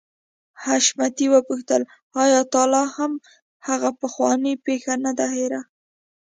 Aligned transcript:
حشمتي 0.63 1.25
وپوښتل 1.33 1.81
آيا 2.23 2.41
تا 2.53 2.63
لا 2.71 2.83
هم 2.97 3.11
هغه 3.67 3.89
پخوانۍ 4.01 4.53
پيښه 4.65 4.93
نه 5.05 5.11
ده 5.17 5.25
هېره. 5.35 5.61